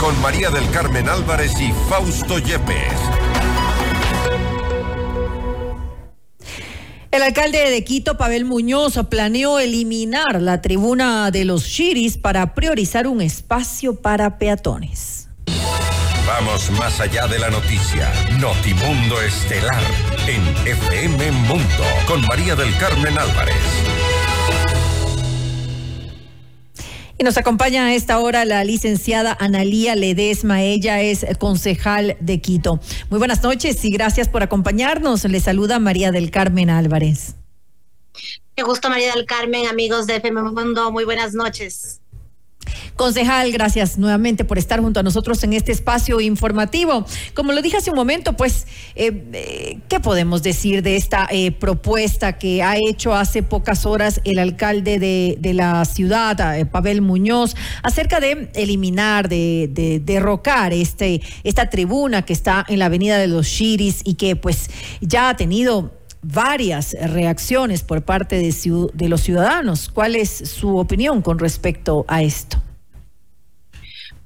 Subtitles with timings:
[0.00, 2.92] Con María del Carmen Álvarez y Fausto Yepes.
[7.10, 13.06] El alcalde de Quito, Pavel Muñoz, planeó eliminar la tribuna de los Chiris para priorizar
[13.06, 15.28] un espacio para peatones.
[16.26, 18.12] Vamos más allá de la noticia.
[18.38, 19.82] Notimundo Estelar
[20.28, 23.56] en FM Mundo con María del Carmen Álvarez.
[27.18, 30.62] Y nos acompaña a esta hora la licenciada Analía Ledesma.
[30.62, 32.78] Ella es concejal de Quito.
[33.08, 35.24] Muy buenas noches y gracias por acompañarnos.
[35.24, 37.36] Le saluda María del Carmen Álvarez.
[38.54, 40.92] Qué gusto, María del Carmen, amigos de FM Mundo.
[40.92, 42.00] Muy buenas noches.
[42.96, 47.04] Concejal, gracias nuevamente por estar junto a nosotros en este espacio informativo.
[47.34, 51.52] Como lo dije hace un momento, pues, eh, eh, ¿qué podemos decir de esta eh,
[51.52, 58.18] propuesta que ha hecho hace pocas horas el alcalde de, la ciudad, Pavel Muñoz, acerca
[58.18, 64.00] de eliminar, de, derrocar este, esta tribuna que está en la Avenida de los Chiris
[64.04, 64.70] y que pues
[65.02, 69.90] ya ha tenido varias reacciones por parte de, de los ciudadanos.
[69.92, 72.62] ¿Cuál es su opinión con respecto a esto?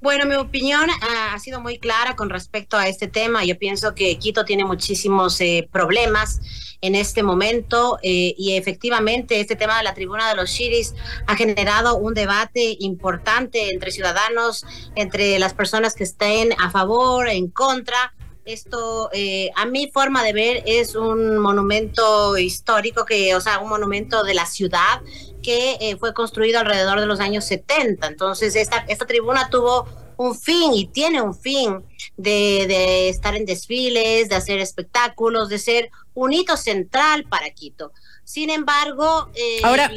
[0.00, 3.44] Bueno, mi opinión ha sido muy clara con respecto a este tema.
[3.44, 6.40] Yo pienso que Quito tiene muchísimos eh, problemas
[6.80, 10.94] en este momento eh, y efectivamente este tema de la tribuna de los Chiris
[11.26, 17.50] ha generado un debate importante entre ciudadanos, entre las personas que estén a favor, en
[17.50, 18.14] contra.
[18.46, 23.68] Esto, eh, a mi forma de ver, es un monumento histórico, que, o sea, un
[23.68, 25.02] monumento de la ciudad
[25.42, 28.06] que eh, fue construido alrededor de los años 70.
[28.06, 29.86] Entonces, esta, esta tribuna tuvo
[30.20, 31.82] un fin y tiene un fin
[32.18, 37.92] de, estar en desfiles, de hacer espectáculos, de ser un hito central para Quito.
[38.22, 39.90] Sin embargo, eh, ahora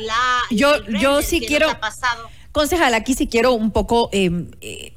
[0.50, 1.68] yo, yo sí quiero,
[2.54, 4.94] concejal, aquí sí quiero un poco em, eh,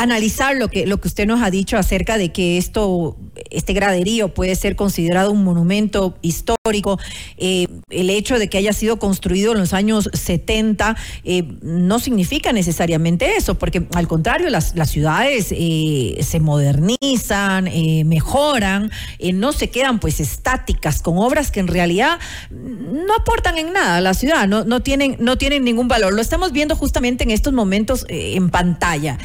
[0.00, 3.18] analizar lo que, lo que usted nos ha dicho acerca de que esto,
[3.50, 6.98] este graderío puede ser considerado un monumento histórico.
[7.36, 12.52] Eh, el hecho de que haya sido construido en los años 70 eh, no significa
[12.54, 17.68] necesariamente eso, porque al contrario, las, las ciudades eh, se modernizan,
[18.06, 18.90] mejoran,
[19.34, 22.18] no se quedan pues estáticas con obras que en realidad
[22.50, 26.14] no aportan en nada a la ciudad, no, no, tienen, no tienen ningún valor.
[26.14, 29.18] Lo estamos viendo justamente en estos momentos en pantalla.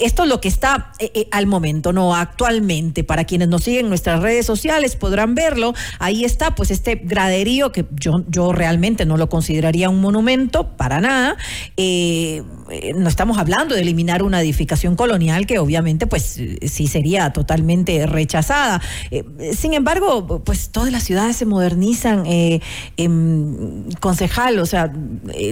[0.00, 3.04] Esto es lo que está eh, eh, al momento, no actualmente.
[3.04, 5.74] Para quienes nos siguen en nuestras redes sociales podrán verlo.
[5.98, 11.36] Ahí está, pues este graderío que yo, realmente no lo consideraría un monumento para nada.
[11.76, 18.80] no estamos hablando de eliminar una edificación colonial que obviamente pues sí sería totalmente rechazada.
[19.54, 22.24] sin embargo, pues todas las ciudades se modernizan.
[24.00, 24.92] concejal, o sea,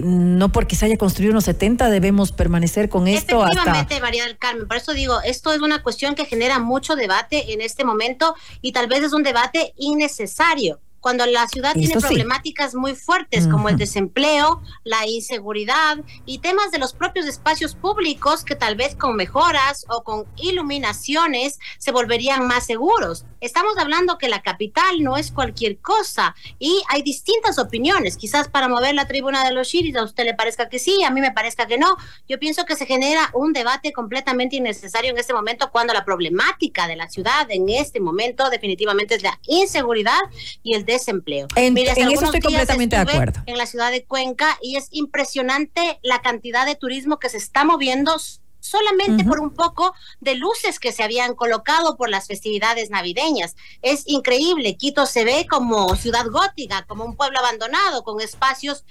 [0.03, 3.87] no porque se haya construido unos 70 debemos permanecer con esto hasta
[4.37, 4.67] Carmen.
[4.67, 8.71] Por eso digo, esto es una cuestión que genera mucho debate en este momento y
[8.71, 13.77] tal vez es un debate innecesario cuando la ciudad tiene problemáticas muy fuertes como el
[13.77, 19.85] desempleo, la inseguridad y temas de los propios espacios públicos que tal vez con mejoras
[19.89, 23.25] o con iluminaciones se volverían más seguros.
[23.41, 28.15] Estamos hablando que la capital no es cualquier cosa y hay distintas opiniones.
[28.15, 31.09] Quizás para mover la tribuna de los Chiris a usted le parezca que sí, a
[31.09, 31.97] mí me parezca que no.
[32.29, 36.87] Yo pienso que se genera un debate completamente innecesario en este momento cuando la problemática
[36.87, 40.19] de la ciudad en este momento definitivamente es la inseguridad
[40.61, 41.47] y el desempleo.
[41.55, 43.41] En, eso estoy completamente de acuerdo.
[43.45, 47.63] En la ciudad de Cuenca y es impresionante la cantidad de turismo que se está
[47.63, 48.17] moviendo
[48.61, 53.57] solamente por un poco de luces que se habían colocado por las festividades navideñas.
[53.81, 58.85] Es increíble, Quito se ve como ciudad gótica, como un pueblo abandonado, con espacios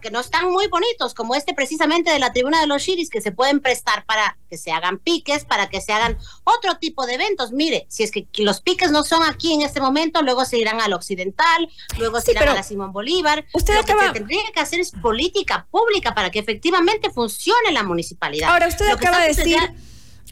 [0.00, 3.20] que no están muy bonitos, como este precisamente de la tribuna de los Chiris, que
[3.20, 7.14] se pueden prestar para que se hagan piques, para que se hagan otro tipo de
[7.14, 7.52] eventos.
[7.52, 10.80] Mire, si es que los piques no son aquí en este momento, luego se irán
[10.80, 11.68] al occidental,
[11.98, 13.46] luego se irán a la Simón Bolívar.
[13.52, 17.82] Usted Lo que se tendría que hacer es política pública para que efectivamente funcione la
[17.82, 18.49] municipalidad.
[18.50, 19.56] Ahora usted acaba de decir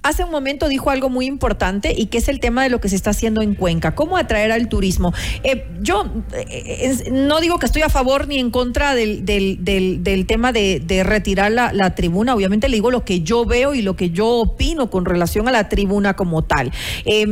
[0.03, 2.89] hace un momento dijo algo muy importante y que es el tema de lo que
[2.89, 5.13] se está haciendo en Cuenca, cómo atraer al turismo.
[5.45, 10.53] Eh, yo eh, no digo que estoy a favor ni en contra del, del, tema
[10.53, 14.27] de, retirar la, tribuna, obviamente le digo lo que yo veo y lo que yo
[14.27, 16.71] opino con relación a la tribuna como tal.
[17.05, 17.27] Eh,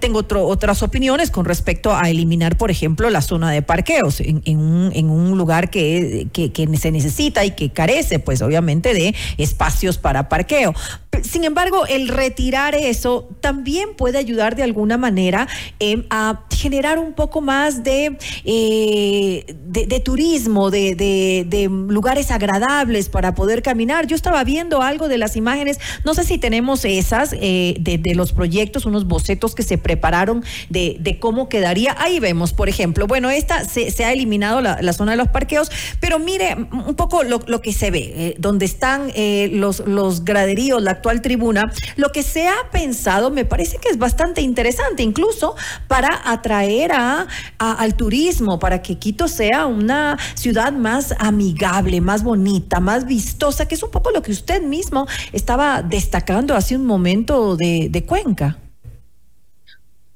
[0.00, 4.92] tengo otras opiniones con respecto a eliminar, por ejemplo, la zona de parqueos en, un,
[5.10, 10.28] un, lugar que, que, que se necesita y que carece, pues obviamente, de espacios para
[10.28, 10.74] parqueo
[11.22, 15.48] sin embargo, el retirar eso también puede ayudar de alguna manera
[15.78, 23.62] em, a generar un poco más de, eh, de, turismo, de, lugares agradables para poder
[23.62, 24.06] caminar.
[24.06, 28.32] Yo estaba viendo algo de las imágenes, no sé si tenemos esas eh, de, los
[28.32, 31.94] proyectos, unos bocetos que se prepararon de, cómo quedaría.
[31.98, 35.70] Ahí vemos, por ejemplo, bueno, esta se, ha eliminado la, zona de los parqueos,
[36.00, 39.12] pero mire un poco lo, que se ve, eh, donde están
[39.52, 43.98] los, los graderíos, la actual tribuna, lo que se ha pensado me parece que es
[43.98, 45.54] bastante interesante, incluso
[45.86, 47.26] para atraer a,
[47.58, 53.76] al turismo, para que Quito sea una ciudad más amigable, más bonita, más vistosa, que
[53.76, 58.58] es un poco lo que usted mismo estaba destacando hace un momento de, Cuenca.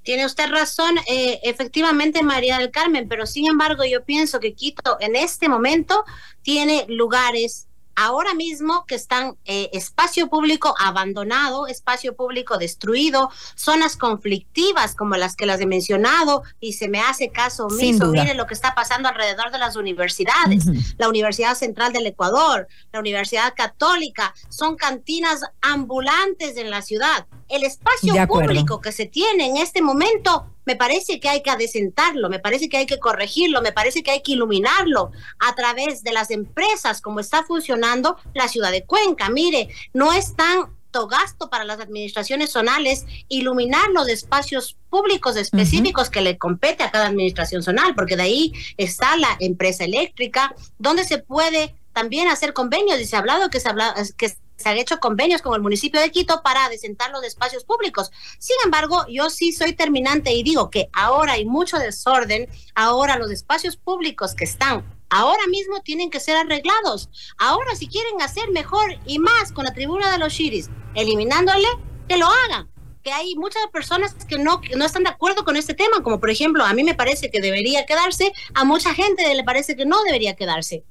[0.02, 4.96] Tiene usted razón, eh, efectivamente, María del Carmen, pero sin embargo yo pienso que Quito
[5.00, 6.04] en este momento
[6.42, 7.68] tiene lugares
[8.00, 15.36] ahora mismo que están eh, espacio público abandonado, espacio público destruido, zonas conflictivas como las
[15.36, 18.06] que las he mencionado y se me hace caso omiso.
[18.06, 20.64] Miren lo que está pasando alrededor de las universidades,
[20.96, 27.26] la Universidad Central del Ecuador, la Universidad Católica, son cantinas ambulantes en la ciudad.
[27.48, 32.28] El espacio público que se tiene en este momento me parece que hay que adecentarlo,
[32.28, 36.12] me parece que hay que corregirlo, me parece que hay que iluminarlo a través de
[36.12, 39.30] las empresas, como está funcionando la ciudad de Cuenca.
[39.30, 46.20] Mire, no es tanto gasto para las administraciones zonales iluminar los espacios públicos específicos que
[46.20, 51.18] le compete a cada administración zonal, porque de ahí está la empresa eléctrica, donde se
[51.18, 55.00] puede también hacer convenios y se ha hablado que se habla que se han hecho
[55.00, 58.10] convenios con el municipio de Quito para adecentar los espacios públicos.
[58.38, 63.30] Sin embargo, yo sí soy terminante y digo que ahora hay mucho desorden, ahora los
[63.30, 67.08] espacios públicos que están ahora mismo tienen que ser arreglados.
[67.38, 71.68] Ahora si quieren hacer mejor y más con la tribuna de los Shiris, eliminándole,
[72.08, 72.68] que lo hagan
[73.02, 76.20] que hay muchas personas que no, que no están de acuerdo con este tema, como
[76.20, 79.86] por ejemplo, a mí me parece que debería quedarse, a mucha gente le parece que
[79.86, 80.84] no debería quedarse.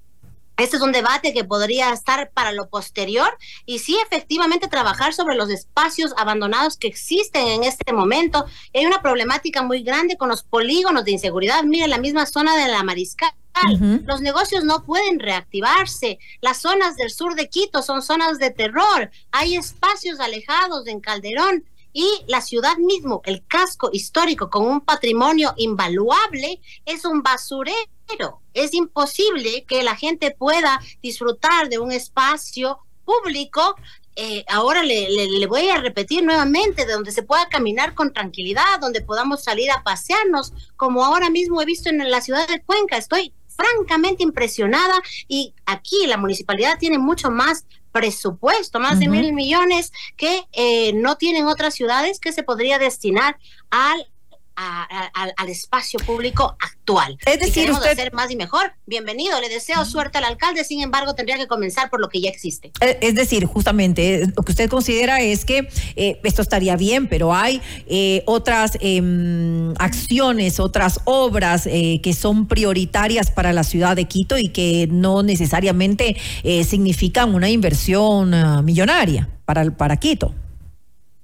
[0.59, 3.29] Este es un debate que podría estar para lo posterior
[3.65, 8.45] y sí efectivamente trabajar sobre los espacios abandonados que existen en este momento.
[8.73, 11.63] Hay una problemática muy grande con los polígonos de inseguridad.
[11.63, 13.31] Mira, la misma zona de la Mariscal.
[14.05, 16.19] Los negocios no pueden reactivarse.
[16.41, 19.11] Las zonas del sur de Quito son zonas de terror.
[19.31, 21.65] Hay espacios alejados en Calderón
[21.99, 28.39] y la ciudad mismo, el casco histórico con un patrimonio invaluable, es un basurero.
[28.53, 33.75] Es imposible que la gente pueda disfrutar de un espacio público.
[34.15, 38.79] Eh, ahora le, le, voy a repetir nuevamente, de donde se pueda caminar con tranquilidad,
[38.79, 42.95] donde podamos salir a pasearnos, como ahora mismo he visto en la ciudad de Cuenca.
[42.95, 49.91] Estoy francamente impresionada y aquí la municipalidad tiene mucho más presupuesto, más de mil millones
[50.17, 53.37] que eh, no tienen otras ciudades que se podría destinar
[53.69, 54.07] al
[54.59, 57.17] al espacio público actual.
[57.25, 57.91] Es decir, usted...
[57.91, 61.89] hacer más y mejor, bienvenido, le deseo suerte al alcalde, sin embargo, tendría que comenzar
[61.89, 62.71] por lo que ya existe.
[62.81, 67.33] Eh, es decir, justamente, lo que usted considera es que eh, esto estaría bien, pero
[67.33, 74.37] hay eh, otras em, acciones, otras obras que son prioritarias para la ciudad de Quito
[74.37, 76.15] y que no necesariamente
[76.65, 80.33] significan una inversión ah, millonaria para, para Quito.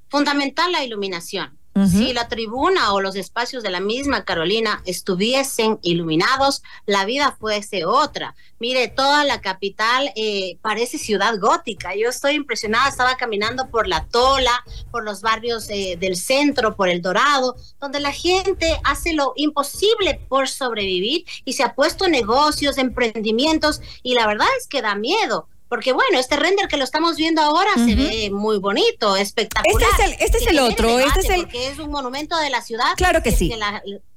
[0.09, 1.54] Fundamental la iluminación
[1.91, 7.83] si la tribuna o los espacios de la misma Carolina estuviesen iluminados, la vida fuese
[7.83, 8.33] otra.
[8.59, 11.93] Mire, toda la capital eh, parece ciudad gótica.
[11.93, 16.87] Yo estoy impresionada, estaba caminando por la Tola, por los barrios eh, del centro, por
[16.87, 22.77] el Dorado, donde la gente hace lo imposible por sobrevivir y se ha puesto negocios,
[22.77, 27.15] emprendimientos, y la verdad es que da miedo porque bueno, este render que lo estamos
[27.15, 29.89] viendo ahora se ve muy bonito, espectacular.
[29.91, 31.41] Este es el, este es el otro, este es el...
[31.41, 32.93] Porque es un monumento de la ciudad.
[32.95, 33.51] Claro que sí.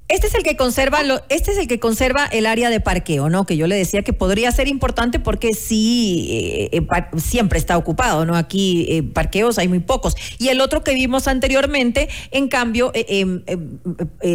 [0.09, 3.29] Este es el que conserva lo, este es el que conserva el área de parqueo,
[3.29, 3.45] ¿no?
[3.45, 8.25] Que yo le decía que podría ser importante porque sí eh, eh, siempre está ocupado,
[8.25, 8.35] ¿no?
[8.35, 10.17] Aquí eh, parqueos hay muy pocos.
[10.38, 13.79] Y el otro que vimos anteriormente, en cambio, em, em,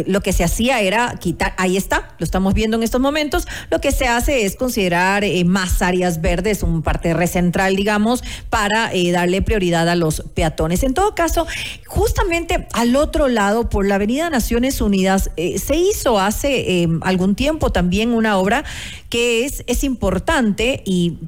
[0.06, 3.80] lo que se hacía era quitar, ahí está, lo estamos viendo en estos momentos, lo
[3.80, 9.88] que se hace es considerar más áreas verdes, un parterre central, digamos, para darle prioridad
[9.88, 10.84] a los peatones.
[10.84, 11.48] En todo caso,
[11.86, 15.30] justamente al otro lado, por la Avenida Naciones Unidas,
[15.64, 18.64] se hizo hace em, algún tiempo también una obra
[19.08, 21.18] que es, es importante y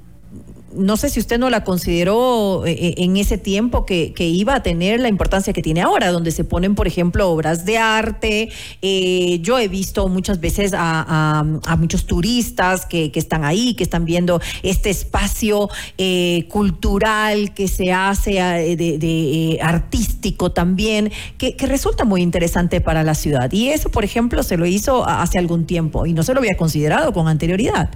[0.77, 4.63] no sé si usted no la consideró eh, eh, en ese tiempo que, iba a
[4.63, 8.51] tener la importancia que tiene ahora, donde se ponen, por ejemplo, obras de arte.
[9.41, 11.45] yo he visto muchas veces a,
[11.79, 15.69] muchos turistas que, están ahí, que están viendo este espacio
[16.49, 18.33] cultural que se hace
[18.77, 23.51] de, artístico también, que, que resulta muy interesante para la ciudad.
[23.53, 26.57] Y eso, por ejemplo, se lo hizo hace algún tiempo y no se lo había
[26.57, 27.91] considerado con anterioridad.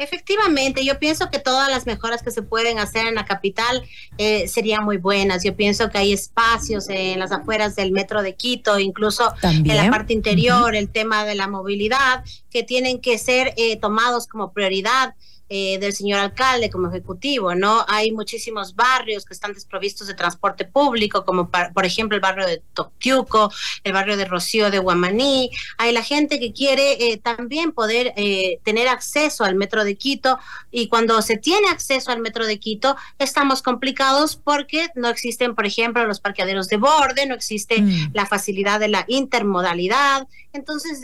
[0.00, 3.82] Efectivamente, yo pienso que todas las mejoras que se pueden hacer en la capital
[4.16, 5.44] eh, serían muy buenas.
[5.44, 9.90] Yo pienso que hay espacios en las afueras del metro de Quito, incluso en la
[9.90, 15.14] parte interior, el tema de la movilidad, que tienen que ser eh, tomados como prioridad.
[15.52, 17.84] Eh, del señor alcalde como ejecutivo, ¿no?
[17.88, 22.62] Hay muchísimos barrios que están desprovistos de transporte público, como por ejemplo el barrio de
[22.72, 23.50] Toctiuco,
[23.82, 25.50] el barrio de Rocío de Guamaní.
[25.76, 30.38] Hay la gente que quiere eh, también poder eh, tener acceso al metro de Quito
[30.70, 35.66] y cuando se tiene acceso al metro de Quito estamos complicados porque no existen, por
[35.66, 38.10] ejemplo, los parqueaderos de borde, no existe mm.
[38.12, 40.28] la facilidad de la intermodalidad.
[40.52, 41.00] Entonces,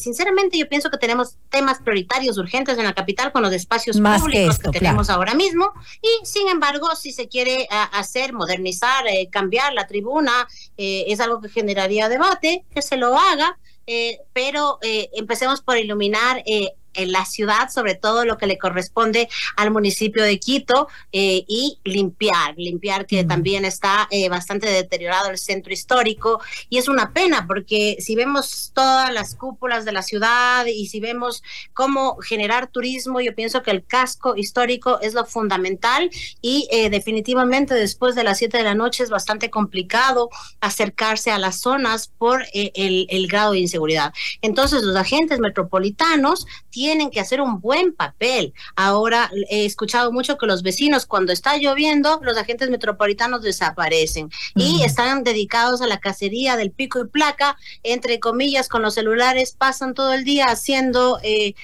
[0.00, 4.22] sinceramente yo pienso que tenemos temas prioritarios urgentes en la capital con los espacios más
[4.22, 5.72] públicos que, tenemos ahora mismo.
[6.00, 11.40] Y sin embargo, si se quiere hacer, modernizar, eh, cambiar la tribuna, eh, es algo
[11.40, 13.58] que generaría debate, que se lo haga.
[13.86, 16.42] Eh, pero empecemos por iluminar
[16.94, 21.78] en la ciudad, sobre todo lo que le corresponde al municipio de Quito, eh, y
[21.84, 26.40] limpiar, limpiar que también está eh, bastante deteriorado el centro histórico.
[26.68, 31.00] Y es una pena porque si vemos todas las cúpulas de la ciudad y si
[31.00, 36.10] vemos cómo generar turismo, yo pienso que el casco histórico es lo fundamental
[36.40, 41.38] y eh, definitivamente después de las 7 de la noche es bastante complicado acercarse a
[41.38, 44.12] las zonas por el, el grado de inseguridad.
[44.42, 48.52] Entonces los agentes metropolitanos tienen tienen que hacer un buen papel.
[48.76, 54.82] Ahora he escuchado mucho que los vecinos cuando está lloviendo, los agentes metropolitanos desaparecen y
[54.82, 59.94] están dedicados a la cacería del pico y placa, entre comillas, con los celulares, pasan
[59.94, 61.54] todo el día haciendo eh,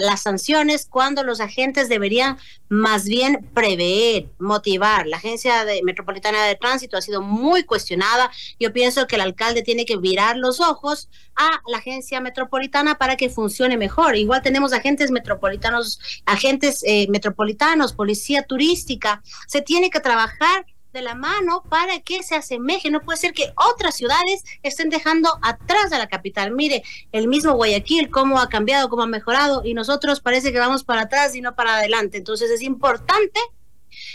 [0.00, 2.38] las sanciones cuando los agentes deberían
[2.74, 5.06] más bien prever, motivar.
[5.06, 8.30] La Agencia de Metropolitana de Tránsito ha sido muy cuestionada.
[8.58, 13.16] Yo pienso que el alcalde tiene que virar los ojos a la Agencia Metropolitana para
[13.16, 14.16] que funcione mejor.
[14.16, 19.22] Igual tenemos agentes metropolitanos, agentes eh, metropolitanos, policía turística.
[19.46, 22.90] Se tiene que trabajar de la mano para que se asemeje.
[22.90, 26.52] No puede ser que otras ciudades estén dejando atrás a la capital.
[26.52, 26.82] Mire,
[27.12, 31.02] el mismo Guayaquil, cómo ha cambiado, cómo ha mejorado, y nosotros parece que vamos para
[31.02, 32.16] atrás y no para adelante.
[32.16, 33.40] Entonces es importante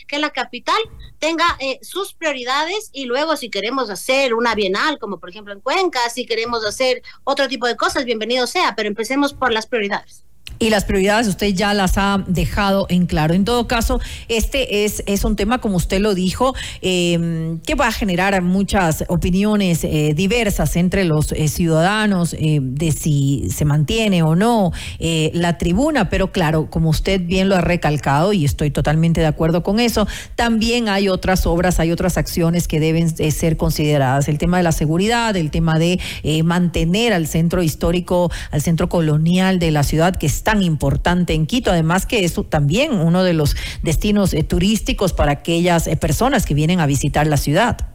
[0.07, 0.81] que la capital
[1.19, 5.61] tenga eh, sus prioridades y luego si queremos hacer una bienal, como por ejemplo en
[5.61, 10.23] Cuenca, si queremos hacer otro tipo de cosas, bienvenido sea, pero empecemos por las prioridades
[10.59, 13.33] y las prioridades usted ya las ha dejado en claro.
[13.33, 17.87] En todo caso, este es, es un tema, como usted lo dijo, em, que va
[17.87, 24.21] a generar muchas opiniones eh, diversas entre los eh, ciudadanos eh, de si se mantiene
[24.21, 29.21] o no la tribuna, pero claro, como usted bien lo ha recalcado y estoy totalmente
[29.21, 34.27] de acuerdo con eso, también hay otras obras, hay otras acciones que deben ser consideradas.
[34.27, 35.99] El tema de la seguridad, el tema de
[36.43, 41.45] mantener al centro histórico, al centro colonial de la ciudad que está tan importante en
[41.45, 46.47] Quito, además que es también uno de los destinos eh, turísticos para aquellas eh, personas
[46.47, 47.88] que vienen a visitar la ciudad.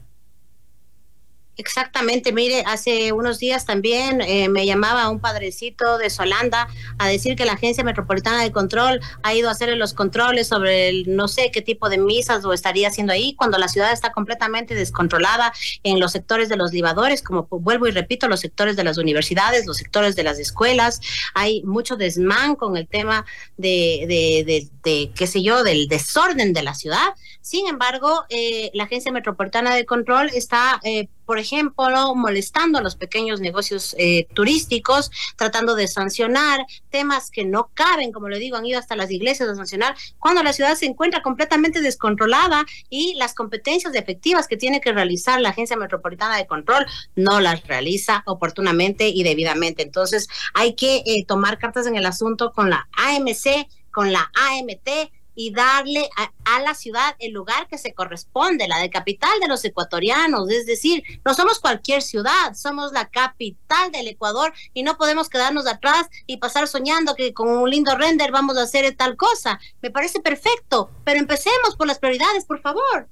[1.57, 6.67] Exactamente, mire, hace unos días también eh, me llamaba un padrecito de Solanda
[6.99, 10.89] a decir que la Agencia Metropolitana de Control ha ido a hacer los controles sobre
[10.89, 14.11] el no sé qué tipo de misas lo estaría haciendo ahí, cuando la ciudad está
[14.11, 15.53] completamente descontrolada
[15.85, 19.65] en los sectores de los libadores, como vuelvo y repito, los sectores de las universidades,
[19.65, 21.01] los sectores de las escuelas,
[21.35, 26.53] hay mucho desmán con el tema de, de, de, de qué sé yo, del desorden
[26.53, 27.15] de la ciudad.
[27.41, 32.97] Sin embargo, eh, la Agencia Metropolitana de Control está, eh, por ejemplo, molestando a los
[32.97, 38.67] pequeños negocios eh, turísticos, tratando de sancionar temas que no caben, como le digo, han
[38.67, 43.35] ido hasta las iglesias a sancionar, cuando la ciudad se encuentra completamente descontrolada y las
[43.35, 49.09] competencias efectivas que tiene que realizar la Agencia Metropolitana de Control no las realiza oportunamente
[49.09, 49.83] y debidamente.
[49.83, 55.53] Entonces, hay que tomar cartas en el asunto con la AMC, con la AMT, y
[55.53, 60.49] darle a, la ciudad el lugar que se corresponde, la de capital de los ecuatorianos.
[60.51, 65.67] Es decir, no somos cualquier ciudad, somos la capital del Ecuador y no podemos quedarnos
[65.67, 69.59] atrás y pasar soñando que con un lindo render vamos a hacer tal cosa.
[69.83, 73.09] Me parece perfecto, pero empecemos por las prioridades, por favor.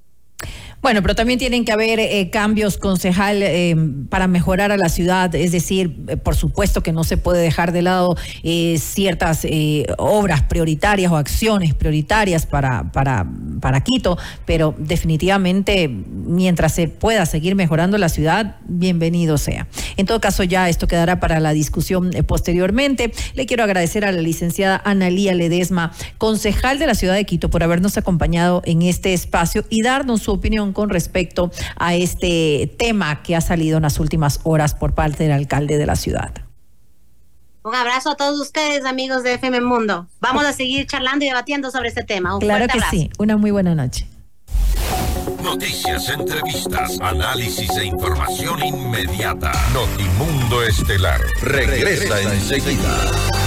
[0.82, 3.76] Bueno, pero también tienen que haber eh, cambios, concejal, eh,
[4.08, 5.32] para mejorar a la ciudad.
[5.32, 8.16] Es decir, eh, por supuesto que no se puede dejar de lado
[8.76, 9.46] ciertas
[9.98, 13.26] obras prioritarias o acciones prioritarias para, para,
[13.60, 19.68] para Quito, pero definitivamente mientras se pueda seguir mejorando la ciudad, bienvenido sea.
[19.96, 23.12] En todo caso, ya esto quedará para la discusión posteriormente.
[23.34, 27.62] Le quiero agradecer a la licenciada Analía Ledesma, concejal de la ciudad de Quito, por
[27.62, 33.36] habernos acompañado en este espacio y darnos su opinión con respecto a este tema que
[33.36, 36.32] ha salido en las últimas horas por parte del alcalde de la ciudad.
[37.64, 40.08] Un abrazo a todos ustedes, amigos de FM Mundo.
[40.20, 42.36] Vamos a seguir charlando y debatiendo sobre este tema.
[42.40, 43.10] claro que sí.
[43.18, 44.08] Una muy buena noche.
[45.42, 49.52] Noticias, entrevistas, análisis e información inmediata.
[49.72, 51.20] Notimundo Estelar.
[51.42, 53.41] Regresa enseguida.